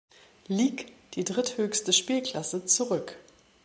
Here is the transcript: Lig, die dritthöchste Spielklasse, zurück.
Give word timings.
Lig, 0.47 0.91
die 1.13 1.23
dritthöchste 1.23 1.93
Spielklasse, 1.93 2.65
zurück. 2.65 3.19